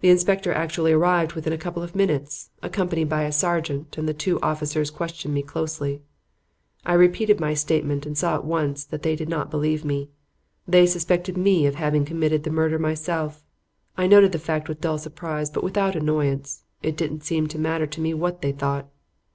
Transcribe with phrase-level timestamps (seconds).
[0.00, 4.12] "The inspector actually arrived within a couple of minutes, accompanied by a sergeant, and the
[4.12, 6.02] two officers questioned me closely.
[6.84, 10.10] I repeated my statement and saw at once that they did not believe me;
[10.66, 13.42] that they suspected me of having committed the murder myself.
[13.96, 16.64] I noted the fact with dull surprise but without annoyance.
[16.82, 18.86] It didn't seem to matter to me what they thought.